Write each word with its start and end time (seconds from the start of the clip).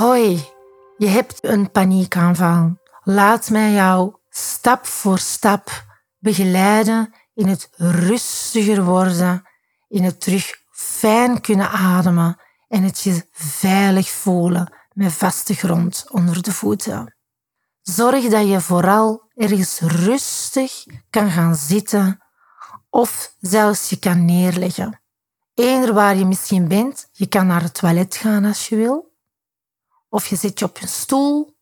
Hoi, 0.00 0.44
je 0.96 1.06
hebt 1.06 1.44
een 1.44 1.70
paniekaanval. 1.70 2.78
Laat 3.02 3.50
mij 3.50 3.72
jou 3.72 4.14
stap 4.28 4.86
voor 4.86 5.18
stap 5.18 5.84
begeleiden 6.18 7.14
in 7.34 7.46
het 7.46 7.70
rustiger 7.76 8.84
worden, 8.84 9.42
in 9.88 10.04
het 10.04 10.20
terug 10.20 10.62
fijn 10.70 11.40
kunnen 11.40 11.70
ademen 11.70 12.40
en 12.68 12.82
het 12.82 13.00
je 13.00 13.26
veilig 13.32 14.10
voelen 14.10 14.74
met 14.92 15.12
vaste 15.12 15.54
grond 15.54 16.04
onder 16.10 16.42
de 16.42 16.52
voeten. 16.52 17.16
Zorg 17.82 18.28
dat 18.28 18.48
je 18.48 18.60
vooral 18.60 19.30
ergens 19.34 19.80
rustig 19.80 20.84
kan 21.10 21.30
gaan 21.30 21.54
zitten 21.54 22.22
of 22.88 23.34
zelfs 23.40 23.90
je 23.90 23.98
kan 23.98 24.24
neerleggen. 24.24 25.00
Eender 25.54 25.94
waar 25.94 26.16
je 26.16 26.24
misschien 26.24 26.68
bent, 26.68 27.08
je 27.12 27.26
kan 27.26 27.46
naar 27.46 27.62
het 27.62 27.74
toilet 27.74 28.16
gaan 28.16 28.44
als 28.44 28.68
je 28.68 28.76
wil. 28.76 29.09
Of 30.10 30.26
je 30.26 30.36
zit 30.36 30.58
je 30.58 30.64
op 30.64 30.80
een 30.80 30.88
stoel. 30.88 31.58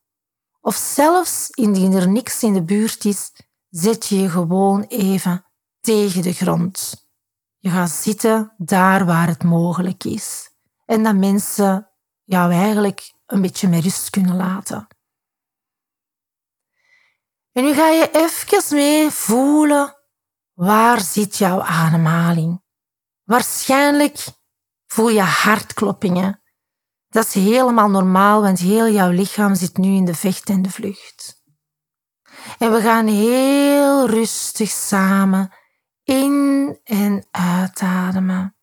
Of 0.61 0.75
zelfs 0.75 1.49
indien 1.49 1.93
er 1.93 2.09
niks 2.09 2.43
in 2.43 2.53
de 2.53 2.63
buurt 2.63 3.05
is, 3.05 3.31
zet 3.69 4.07
je 4.07 4.19
je 4.19 4.29
gewoon 4.29 4.83
even 4.83 5.45
tegen 5.79 6.21
de 6.21 6.33
grond. 6.33 7.07
Je 7.57 7.69
gaat 7.69 7.89
zitten 7.89 8.53
daar 8.57 9.05
waar 9.05 9.27
het 9.27 9.43
mogelijk 9.43 10.03
is. 10.03 10.51
En 10.85 11.03
dat 11.03 11.15
mensen 11.15 11.89
jou 12.23 12.51
eigenlijk 12.51 13.13
een 13.25 13.41
beetje 13.41 13.67
met 13.67 13.83
rust 13.83 14.09
kunnen 14.09 14.35
laten. 14.35 14.87
En 17.51 17.63
nu 17.63 17.73
ga 17.73 17.89
je 17.89 18.09
even 18.11 18.75
mee 18.75 19.09
voelen 19.09 19.95
waar 20.53 21.01
zit 21.01 21.37
jouw 21.37 21.61
ademhaling. 21.61 22.61
Waarschijnlijk 23.23 24.25
voel 24.85 25.09
je 25.09 25.21
hartkloppingen. 25.21 26.38
Dat 27.09 27.25
is 27.25 27.33
helemaal 27.33 27.89
normaal, 27.89 28.41
want 28.41 28.59
heel 28.59 28.89
jouw 28.89 29.09
lichaam 29.09 29.55
zit 29.55 29.77
nu 29.77 29.95
in 29.95 30.05
de 30.05 30.15
vecht 30.15 30.49
en 30.49 30.61
de 30.61 30.71
vlucht. 30.71 31.43
En 32.57 32.71
we 32.71 32.81
gaan 32.81 33.07
heel 33.07 34.07
rustig 34.09 34.69
samen 34.69 35.53
in 36.03 36.79
en 36.83 37.27
uitademen. 37.31 38.55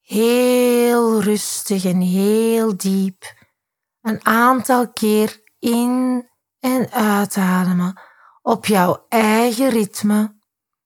Heel 0.00 1.20
rustig 1.20 1.84
en 1.84 2.00
heel 2.00 2.76
diep. 2.76 3.50
Een 4.00 4.26
aantal 4.26 4.92
keer 4.92 5.42
in 5.58 6.28
en 6.60 6.90
uitademen 6.90 8.00
op 8.42 8.66
jouw 8.66 9.06
eigen 9.08 9.68
ritme, 9.70 10.38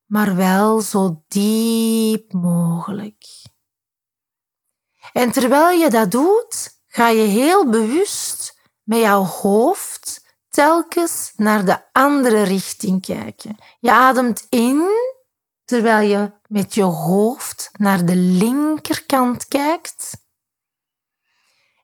maar 0.06 0.36
wel 0.36 0.80
zo 0.80 1.24
diep 1.28 2.32
mogelijk. 2.32 3.24
En 5.12 5.30
terwijl 5.30 5.78
je 5.78 5.90
dat 5.90 6.10
doet, 6.10 6.80
ga 6.86 7.08
je 7.08 7.22
heel 7.22 7.70
bewust 7.70 8.58
met 8.82 8.98
jouw 8.98 9.24
hoofd 9.24 10.24
telkens 10.48 11.32
naar 11.36 11.64
de 11.64 11.78
andere 11.92 12.42
richting 12.42 13.06
kijken. 13.06 13.56
Je 13.80 13.92
ademt 13.92 14.46
in 14.48 14.88
terwijl 15.64 16.08
je 16.08 16.32
met 16.48 16.74
je 16.74 16.82
hoofd 16.82 17.70
naar 17.72 18.04
de 18.04 18.16
linkerkant 18.16 19.48
kijkt. 19.48 20.24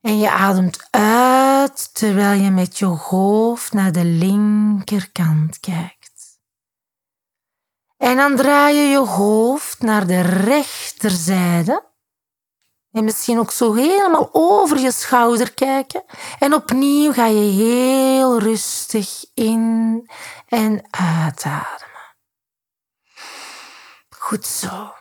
En 0.00 0.18
je 0.18 0.30
ademt 0.30 0.86
uit 0.90 1.94
terwijl 1.94 2.40
je 2.40 2.50
met 2.50 2.78
je 2.78 2.86
hoofd 2.86 3.72
naar 3.72 3.92
de 3.92 4.04
linkerkant 4.04 5.60
kijkt. 5.60 6.40
En 7.96 8.16
dan 8.16 8.36
draai 8.36 8.76
je 8.76 8.88
je 8.88 8.98
hoofd 9.06 9.80
naar 9.80 10.06
de 10.06 10.20
rechterzijde. 10.20 11.91
En 12.92 13.04
misschien 13.04 13.38
ook 13.38 13.50
zo 13.50 13.74
helemaal 13.74 14.28
over 14.32 14.78
je 14.78 14.92
schouder 14.92 15.54
kijken. 15.54 16.04
En 16.38 16.54
opnieuw 16.54 17.12
ga 17.12 17.26
je 17.26 17.50
heel 17.50 18.38
rustig 18.38 19.24
in 19.34 20.10
en 20.46 20.82
uitademen. 20.90 22.16
Goed 24.18 24.46
zo. 24.46 24.92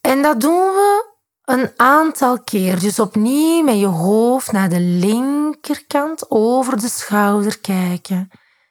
En 0.00 0.22
dat 0.22 0.40
doen 0.40 0.66
we 0.66 1.12
een 1.44 1.72
aantal 1.76 2.42
keer. 2.42 2.80
Dus 2.80 2.98
opnieuw 2.98 3.62
met 3.62 3.78
je 3.78 3.86
hoofd 3.86 4.52
naar 4.52 4.68
de 4.68 4.80
linkerkant 4.80 6.30
over 6.30 6.80
de 6.80 6.88
schouder 6.88 7.60
kijken, 7.60 8.30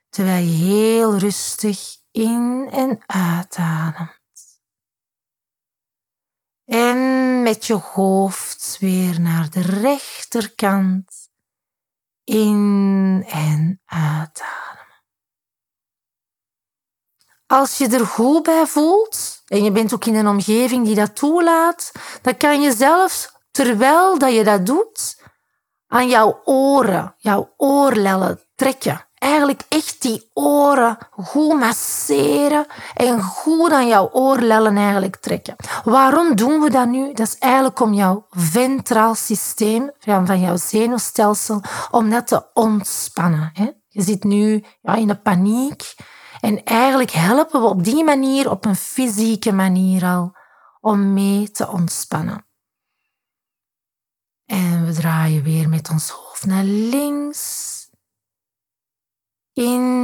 terwijl 0.10 0.46
je 0.46 0.52
heel 0.52 1.18
rustig 1.18 1.98
in 2.12 2.70
en 2.72 3.04
uitademt. 3.06 4.20
En 6.66 7.11
met 7.52 7.66
je 7.66 7.74
hoofd 7.74 8.78
weer 8.80 9.22
naar 9.22 9.50
de 9.50 9.62
rechterkant 9.62 11.30
in 12.24 13.26
en 13.28 13.82
uitademen. 13.86 15.04
Als 17.48 17.78
je 17.78 17.88
er 17.88 18.06
goed 18.06 18.44
bij 18.44 18.66
voelt 18.66 19.42
en 19.46 19.64
je 19.64 19.72
bent 19.72 19.94
ook 19.94 20.06
in 20.06 20.16
een 20.16 20.28
omgeving 20.28 20.86
die 20.86 20.96
dat 20.96 21.16
toelaat, 21.16 21.92
dan 22.22 22.38
kan 22.38 22.62
je 22.62 22.76
zelfs, 22.76 23.36
terwijl 23.52 24.18
dat 24.18 24.34
je 24.34 24.44
dat 24.44 24.66
doet, 24.66 25.22
aan 25.88 26.10
jouw 26.10 26.42
oren, 26.44 27.16
jouw 27.18 27.54
oorlellen 27.58 28.40
trekken. 28.56 29.08
Eigenlijk 29.22 29.62
echt 29.70 30.02
die 30.02 30.30
oren 30.34 30.98
goed 31.12 31.60
masseren 31.60 32.66
en 32.94 33.22
goed 33.22 33.72
aan 33.72 33.88
jouw 33.88 34.10
oorlellen 34.12 34.78
eigenlijk 34.78 35.16
trekken. 35.16 35.56
Waarom 35.84 36.36
doen 36.36 36.62
we 36.62 36.70
dat 36.70 36.88
nu? 36.88 37.14
Dat 37.14 37.28
is 37.28 37.38
eigenlijk 37.38 37.80
om 37.80 37.94
jouw 37.94 38.26
ventraal 38.30 39.16
systeem, 39.16 39.92
van 40.00 40.40
jouw 40.40 40.58
zenuwstelsel, 40.58 41.62
om 41.92 42.10
dat 42.10 42.28
te 42.28 42.46
ontspannen. 42.54 43.52
Je 43.88 44.02
zit 44.02 44.24
nu 44.24 44.64
ja, 44.82 44.96
in 44.96 45.10
een 45.10 45.22
paniek 45.22 45.96
en 46.40 46.64
eigenlijk 46.64 47.12
helpen 47.12 47.62
we 47.62 47.68
op 47.68 47.84
die 47.84 48.04
manier, 48.04 48.50
op 48.50 48.66
een 48.66 48.76
fysieke 48.76 49.52
manier 49.52 50.06
al, 50.06 50.36
om 50.80 51.14
mee 51.14 51.52
te 51.52 51.68
ontspannen. 51.68 52.46
En 54.46 54.86
we 54.86 54.94
draaien 54.94 55.44
weer 55.44 55.70
met 55.70 55.90
ons 55.90 56.10
hoofd 56.10 56.46
naar 56.46 56.64
links. 56.64 57.81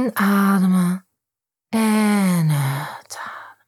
Inademen 0.08 1.08
en 1.68 2.50
uitademen. 2.50 3.66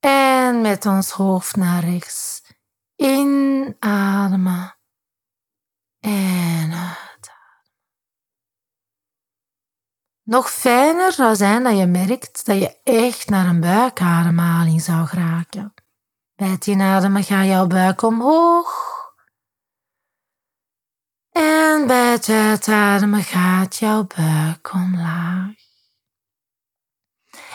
En 0.00 0.60
met 0.60 0.86
ons 0.86 1.10
hoofd 1.10 1.56
naar 1.56 1.84
rechts. 1.84 2.42
Inademen 2.96 4.76
en 6.00 6.72
uitademen. 6.72 7.02
Nog 10.22 10.50
fijner 10.50 11.12
zou 11.12 11.36
zijn 11.36 11.62
dat 11.62 11.78
je 11.78 11.86
merkt 11.86 12.46
dat 12.46 12.58
je 12.58 12.80
echt 12.82 13.28
naar 13.28 13.46
een 13.46 13.60
buikademhaling 13.60 14.82
zou 14.82 15.06
geraken. 15.06 15.74
Bij 16.34 16.48
het 16.48 16.66
inademen 16.66 17.24
gaat 17.24 17.46
jouw 17.46 17.66
buik 17.66 18.02
omhoog. 18.02 18.91
En 21.32 21.86
bij 21.86 22.10
het 22.10 22.28
uitademen 22.28 23.22
gaat 23.22 23.76
jouw 23.76 24.06
buik 24.16 24.72
omlaag. 24.72 25.54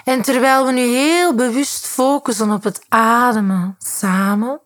En 0.04 0.22
terwijl 0.22 0.66
we 0.66 0.72
nu 0.72 0.82
heel 0.82 1.36
bewust 1.36 1.88
focussen 1.88 2.52
op 2.52 2.64
het 2.64 2.86
ademen 2.90 3.76
samen, 3.78 4.62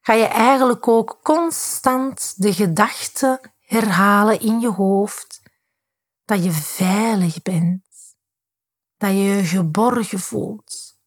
ga 0.00 0.12
je 0.12 0.24
eigenlijk 0.24 0.88
ook 0.88 1.18
constant 1.22 2.34
de 2.36 2.52
gedachten 2.52 3.40
herhalen 3.60 4.40
in 4.40 4.60
je 4.60 4.70
hoofd 4.70 5.42
dat 6.24 6.44
je 6.44 6.52
veilig 6.52 7.42
bent, 7.42 7.84
dat 8.96 9.10
je 9.10 9.16
je 9.16 9.44
geborgen 9.44 10.20
voelt. 10.20 10.98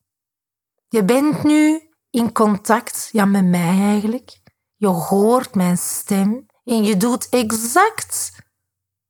Je 0.87 1.03
bent 1.03 1.43
nu 1.43 1.89
in 2.09 2.31
contact, 2.31 3.09
ja, 3.11 3.25
met 3.25 3.45
mij 3.45 3.79
eigenlijk. 3.79 4.39
Je 4.75 4.87
hoort 4.87 5.55
mijn 5.55 5.77
stem 5.77 6.45
en 6.67 6.83
je 6.83 6.97
doet 6.97 7.29
exact 7.29 8.31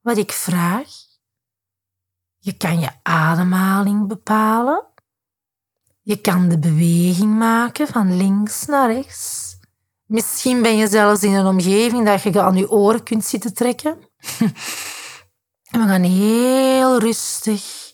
wat 0.01 0.17
ik 0.17 0.31
vraag. 0.31 0.89
Je 2.37 2.57
kan 2.57 2.79
je 2.79 2.89
ademhaling 3.03 4.07
bepalen. 4.07 4.85
Je 6.01 6.21
kan 6.21 6.49
de 6.49 6.59
beweging 6.59 7.37
maken 7.37 7.87
van 7.87 8.17
links 8.17 8.65
naar 8.65 8.91
rechts. 8.91 9.57
Misschien 10.05 10.61
ben 10.61 10.77
je 10.77 10.87
zelfs 10.87 11.23
in 11.23 11.33
een 11.33 11.45
omgeving 11.45 12.05
dat 12.05 12.21
je 12.21 12.41
aan 12.41 12.55
je 12.55 12.71
oren 12.71 13.03
kunt 13.03 13.25
zitten 13.25 13.53
trekken. 13.53 13.97
En 15.67 15.81
we 15.81 15.87
gaan 15.87 16.03
heel 16.03 16.99
rustig, 16.99 17.93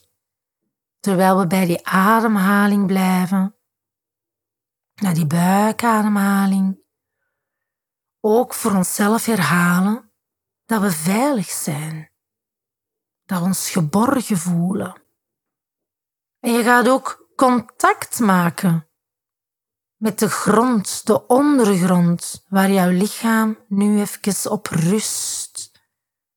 terwijl 1.00 1.38
we 1.38 1.46
bij 1.46 1.66
die 1.66 1.86
ademhaling 1.86 2.86
blijven, 2.86 3.56
naar 4.94 5.14
die 5.14 5.26
buikademhaling, 5.26 6.83
ook 8.26 8.54
voor 8.54 8.74
onszelf 8.74 9.24
herhalen 9.24 10.12
dat 10.64 10.80
we 10.80 10.90
veilig 10.90 11.48
zijn, 11.48 12.10
dat 13.24 13.38
we 13.38 13.44
ons 13.44 13.70
geborgen 13.70 14.38
voelen. 14.38 15.02
En 16.40 16.52
je 16.52 16.62
gaat 16.62 16.88
ook 16.88 17.28
contact 17.36 18.18
maken 18.18 18.88
met 19.96 20.18
de 20.18 20.28
grond, 20.28 21.06
de 21.06 21.26
ondergrond, 21.26 22.44
waar 22.48 22.70
jouw 22.70 22.90
lichaam 22.90 23.58
nu 23.68 24.00
even 24.00 24.50
op 24.50 24.66
rust. 24.66 25.70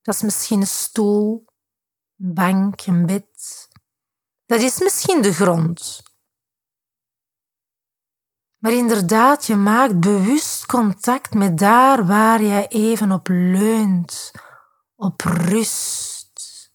Dat 0.02 0.16
is 0.16 0.22
misschien 0.22 0.62
een 0.62 0.68
stoel, 0.68 1.46
een 2.18 2.34
bank, 2.34 2.82
een 2.82 3.06
bed. 3.06 3.68
Dat 4.46 4.62
is 4.62 4.80
misschien 4.80 5.22
de 5.22 5.34
grond. 5.34 6.04
Maar 8.68 8.76
inderdaad, 8.76 9.46
je 9.46 9.56
maakt 9.56 10.00
bewust 10.00 10.66
contact 10.66 11.34
met 11.34 11.58
daar 11.58 12.06
waar 12.06 12.44
jij 12.44 12.68
even 12.68 13.12
op 13.12 13.28
leunt, 13.28 14.32
op 14.96 15.22
rust. 15.22 16.72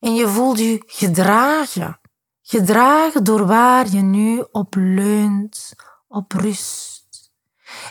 En 0.00 0.14
je 0.14 0.28
voelt 0.28 0.58
je 0.58 0.82
gedragen, 0.86 2.00
gedragen 2.42 3.24
door 3.24 3.46
waar 3.46 3.88
je 3.88 4.00
nu 4.00 4.44
op 4.50 4.74
leunt, 4.74 5.72
op 6.08 6.32
rust. 6.32 7.30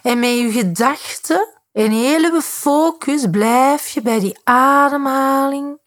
En 0.04 0.20
met 0.20 0.38
je 0.38 0.52
gedachten 0.52 1.48
en 1.72 1.92
hele 1.92 2.42
focus 2.42 3.30
blijf 3.30 3.88
je 3.88 4.02
bij 4.02 4.20
die 4.20 4.40
ademhaling 4.44 5.80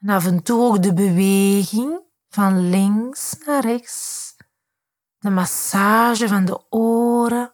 en 0.00 0.08
af 0.08 0.26
en 0.26 0.42
toe 0.42 0.62
ook 0.62 0.82
de 0.82 0.94
beweging 0.94 2.00
van 2.28 2.70
links 2.70 3.36
naar 3.46 3.64
rechts, 3.64 4.27
de 5.18 5.30
massage 5.30 6.28
van 6.28 6.44
de 6.44 6.70
oren, 6.70 7.52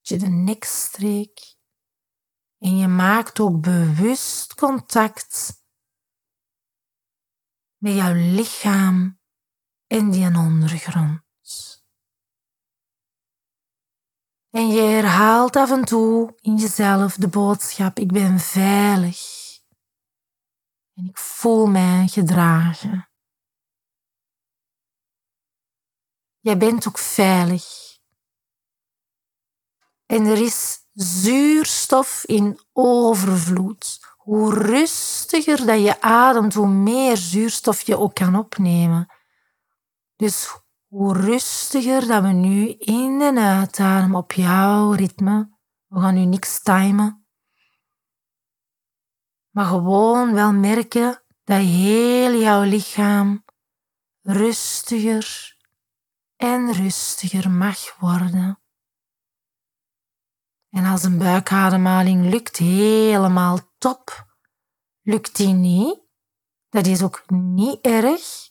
je 0.00 0.16
de 0.18 0.28
nekstreek. 0.28 1.58
En 2.58 2.76
je 2.76 2.86
maakt 2.86 3.40
ook 3.40 3.60
bewust 3.60 4.54
contact 4.54 5.64
met 7.76 7.94
jouw 7.94 8.14
lichaam 8.14 9.20
en 9.86 10.10
die 10.10 10.26
ondergrond. 10.26 11.28
En 14.50 14.68
je 14.68 14.80
herhaalt 14.80 15.56
af 15.56 15.70
en 15.70 15.84
toe 15.84 16.38
in 16.40 16.56
jezelf 16.56 17.14
de 17.14 17.28
boodschap: 17.28 17.98
ik 17.98 18.12
ben 18.12 18.38
veilig. 18.38 19.20
En 20.94 21.04
ik 21.04 21.18
voel 21.18 21.66
mij 21.66 22.06
gedragen. 22.06 23.09
Jij 26.40 26.56
bent 26.56 26.88
ook 26.88 26.98
veilig. 26.98 27.98
En 30.06 30.24
er 30.26 30.42
is 30.42 30.78
zuurstof 30.92 32.24
in 32.24 32.60
overvloed. 32.72 34.00
Hoe 34.16 34.54
rustiger 34.54 35.66
dat 35.66 35.80
je 35.80 36.00
ademt, 36.00 36.54
hoe 36.54 36.68
meer 36.68 37.16
zuurstof 37.16 37.82
je 37.82 37.98
ook 37.98 38.14
kan 38.14 38.36
opnemen. 38.36 39.12
Dus 40.16 40.50
hoe 40.86 41.14
rustiger 41.14 42.06
dat 42.06 42.22
we 42.22 42.28
nu 42.28 42.68
in 42.68 43.20
en 43.20 43.38
uitademen 43.38 44.18
op 44.18 44.32
jouw 44.32 44.92
ritme. 44.92 45.58
We 45.86 46.00
gaan 46.00 46.14
nu 46.14 46.24
niks 46.24 46.62
timen. 46.62 47.26
Maar 49.50 49.64
gewoon 49.64 50.34
wel 50.34 50.52
merken 50.52 51.22
dat 51.44 51.60
heel 51.60 52.40
jouw 52.40 52.62
lichaam 52.62 53.44
rustiger 54.22 55.58
en 56.40 56.72
rustiger 56.72 57.50
mag 57.50 57.98
worden. 57.98 58.58
En 60.70 60.84
als 60.84 61.02
een 61.02 61.18
buikademhaling 61.18 62.30
lukt 62.30 62.56
helemaal 62.56 63.58
top, 63.78 64.36
lukt 65.02 65.36
die 65.36 65.52
niet, 65.52 66.00
dat 66.68 66.86
is 66.86 67.02
ook 67.02 67.30
niet 67.30 67.80
erg. 67.80 68.50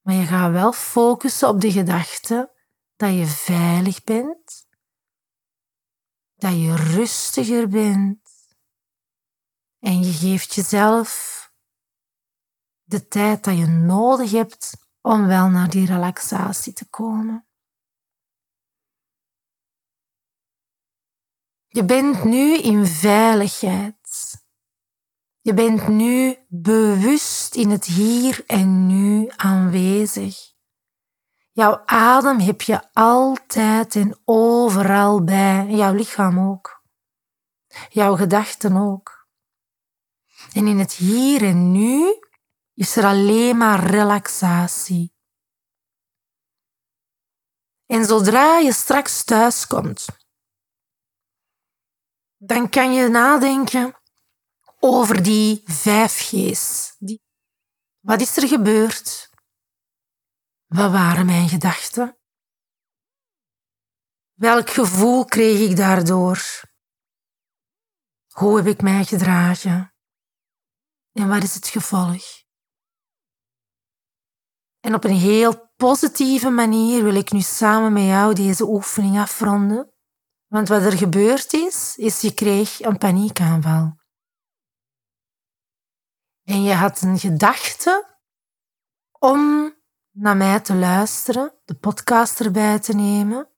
Maar 0.00 0.14
je 0.14 0.26
gaat 0.26 0.52
wel 0.52 0.72
focussen 0.72 1.48
op 1.48 1.60
de 1.60 1.72
gedachte 1.72 2.52
dat 2.96 3.14
je 3.14 3.26
veilig 3.26 4.04
bent, 4.04 4.66
dat 6.34 6.52
je 6.52 6.76
rustiger 6.76 7.68
bent 7.68 8.30
en 9.78 10.02
je 10.02 10.12
geeft 10.12 10.54
jezelf 10.54 11.52
de 12.82 13.08
tijd 13.08 13.44
dat 13.44 13.58
je 13.58 13.66
nodig 13.66 14.30
hebt 14.30 14.83
om 15.06 15.26
wel 15.26 15.48
naar 15.48 15.70
die 15.70 15.86
relaxatie 15.86 16.72
te 16.72 16.88
komen. 16.88 17.46
Je 21.66 21.84
bent 21.84 22.24
nu 22.24 22.56
in 22.56 22.86
veiligheid. 22.86 24.42
Je 25.40 25.54
bent 25.54 25.88
nu 25.88 26.36
bewust 26.48 27.54
in 27.54 27.70
het 27.70 27.84
hier 27.84 28.44
en 28.46 28.86
nu 28.86 29.30
aanwezig. 29.36 30.52
Jouw 31.52 31.82
adem 31.84 32.38
heb 32.38 32.62
je 32.62 32.92
altijd 32.92 33.96
en 33.96 34.20
overal 34.24 35.24
bij, 35.24 35.66
jouw 35.70 35.94
lichaam 35.94 36.50
ook. 36.50 36.82
Jouw 37.88 38.16
gedachten 38.16 38.76
ook. 38.76 39.28
En 40.52 40.66
in 40.66 40.78
het 40.78 40.92
hier 40.92 41.42
en 41.42 41.72
nu 41.72 42.23
is 42.74 42.96
er 42.96 43.04
alleen 43.04 43.56
maar 43.56 43.86
relaxatie. 43.86 45.14
En 47.86 48.04
zodra 48.04 48.58
je 48.58 48.72
straks 48.72 49.24
thuis 49.24 49.66
komt, 49.66 50.06
dan 52.36 52.68
kan 52.70 52.92
je 52.92 53.08
nadenken 53.08 54.00
over 54.80 55.22
die 55.22 55.62
vijf 55.64 56.18
G's. 56.18 56.96
Wat 58.00 58.20
is 58.20 58.36
er 58.36 58.48
gebeurd? 58.48 59.30
Wat 60.66 60.90
waren 60.90 61.26
mijn 61.26 61.48
gedachten? 61.48 62.18
Welk 64.32 64.70
gevoel 64.70 65.24
kreeg 65.24 65.70
ik 65.70 65.76
daardoor? 65.76 66.62
Hoe 68.28 68.56
heb 68.56 68.66
ik 68.66 68.82
mij 68.82 69.04
gedragen? 69.04 69.94
En 71.12 71.28
wat 71.28 71.42
is 71.42 71.54
het 71.54 71.68
gevolg? 71.68 72.43
En 74.84 74.94
op 74.94 75.04
een 75.04 75.16
heel 75.16 75.72
positieve 75.76 76.50
manier 76.50 77.02
wil 77.02 77.14
ik 77.14 77.32
nu 77.32 77.40
samen 77.40 77.92
met 77.92 78.02
jou 78.02 78.34
deze 78.34 78.64
oefening 78.64 79.18
afronden. 79.18 79.92
Want 80.46 80.68
wat 80.68 80.82
er 80.82 80.92
gebeurd 80.92 81.52
is, 81.52 81.96
is 81.96 82.20
je 82.20 82.34
kreeg 82.34 82.80
een 82.80 82.98
paniekaanval. 82.98 83.96
En 86.42 86.62
je 86.62 86.74
had 86.74 87.00
een 87.00 87.18
gedachte 87.18 88.18
om 89.18 89.74
naar 90.10 90.36
mij 90.36 90.60
te 90.60 90.74
luisteren, 90.74 91.54
de 91.64 91.74
podcast 91.74 92.40
erbij 92.40 92.78
te 92.78 92.94
nemen 92.94 93.50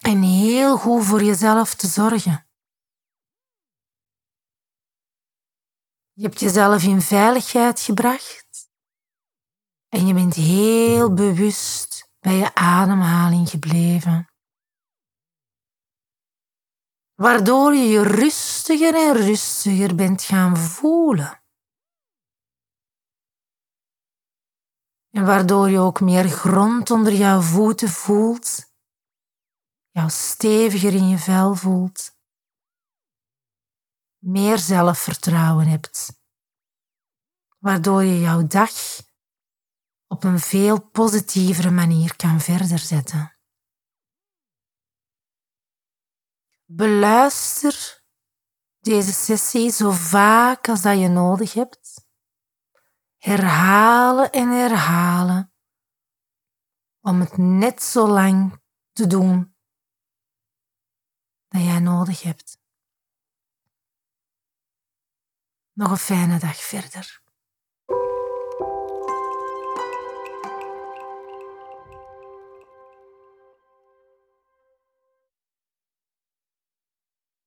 en 0.00 0.22
heel 0.22 0.76
goed 0.76 1.04
voor 1.04 1.22
jezelf 1.22 1.74
te 1.74 1.86
zorgen. 1.86 2.48
Je 6.12 6.22
hebt 6.22 6.40
jezelf 6.40 6.82
in 6.82 7.00
veiligheid 7.00 7.80
gebracht 7.80 8.45
en 9.96 10.06
je 10.06 10.14
bent 10.14 10.34
heel 10.34 11.14
bewust 11.14 12.10
bij 12.18 12.34
je 12.34 12.54
ademhaling 12.54 13.48
gebleven. 13.48 14.30
Waardoor 17.14 17.74
je 17.74 17.88
je 17.88 18.02
rustiger 18.02 18.94
en 18.94 19.12
rustiger 19.12 19.94
bent 19.94 20.22
gaan 20.22 20.56
voelen. 20.56 21.42
En 25.10 25.24
waardoor 25.24 25.70
je 25.70 25.78
ook 25.78 26.00
meer 26.00 26.28
grond 26.28 26.90
onder 26.90 27.12
jouw 27.12 27.40
voeten 27.40 27.88
voelt, 27.88 28.72
jou 29.90 30.10
steviger 30.10 30.94
in 30.94 31.08
je 31.08 31.18
vel 31.18 31.54
voelt, 31.54 32.18
meer 34.18 34.58
zelfvertrouwen 34.58 35.66
hebt, 35.66 36.20
waardoor 37.58 38.02
je 38.02 38.20
jouw 38.20 38.46
dag 38.46 38.70
op 40.06 40.24
een 40.24 40.38
veel 40.38 40.88
positievere 40.88 41.70
manier 41.70 42.16
kan 42.16 42.40
verder 42.40 42.78
zetten. 42.78 43.38
Beluister 46.64 48.04
deze 48.80 49.12
sessie 49.12 49.70
zo 49.70 49.90
vaak 49.90 50.68
als 50.68 50.82
dat 50.82 50.98
je 50.98 51.08
nodig 51.08 51.52
hebt 51.52 52.06
herhalen 53.16 54.32
en 54.32 54.48
herhalen 54.48 55.52
om 57.00 57.20
het 57.20 57.36
net 57.36 57.82
zo 57.82 58.08
lang 58.08 58.62
te 58.92 59.06
doen 59.06 59.56
dat 61.48 61.62
jij 61.62 61.78
nodig 61.78 62.22
hebt. 62.22 62.58
Nog 65.72 65.90
een 65.90 65.96
fijne 65.96 66.38
dag 66.38 66.56
verder. 66.56 67.25